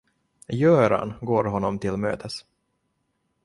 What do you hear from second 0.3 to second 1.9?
Göran går honom